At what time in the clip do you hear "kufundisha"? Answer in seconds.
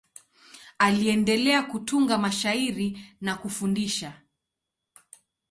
3.35-4.21